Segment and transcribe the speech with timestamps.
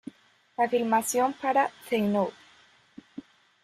[0.57, 2.31] La filmación para The No.